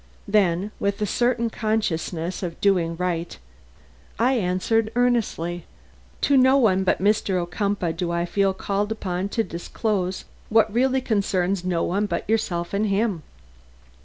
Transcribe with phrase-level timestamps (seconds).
[0.27, 3.37] Then, with a certain consciousness of doing right,
[4.17, 5.65] I answered earnestly:
[6.21, 7.35] "To no one but to Mr.
[7.39, 12.73] Ocumpaugh do I feel called upon to disclose what really concerns no one but yourself
[12.73, 13.21] and him."